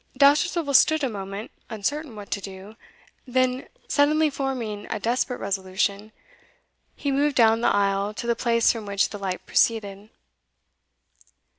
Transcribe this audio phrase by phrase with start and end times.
[0.17, 2.75] Dousterswivel stood a moment uncertain what to do;
[3.27, 6.11] then, suddenly forming a desperate resolution,
[6.95, 10.09] he moved down the aisle to the place from which the light proceeded.